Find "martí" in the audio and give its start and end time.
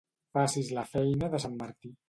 1.63-1.95